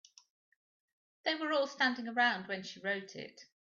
They 1.21 1.35
were 1.35 1.51
all 1.53 1.67
standing 1.67 2.07
around 2.07 2.47
when 2.47 2.63
she 2.63 2.79
wrote 2.79 3.15
it. 3.15 3.45